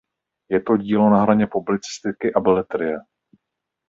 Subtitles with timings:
[0.49, 2.97] Je to dílo na hraně publicistiky a beletrie.